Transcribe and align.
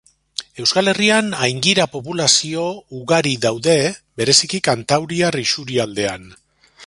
Euskal 0.61 0.89
Herrian 0.91 1.27
aingira 1.47 1.85
populazio 1.95 2.63
ugari 3.01 3.35
daude, 3.45 3.77
bereziki 4.21 4.65
kantauriar 4.71 5.39
isurialdean. 5.45 6.31